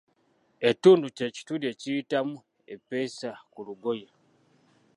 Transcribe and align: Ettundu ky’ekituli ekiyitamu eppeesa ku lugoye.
Ettundu 0.69 1.07
ky’ekituli 1.17 1.65
ekiyitamu 1.73 2.35
eppeesa 2.73 3.29
ku 3.51 3.59
lugoye. 3.67 4.07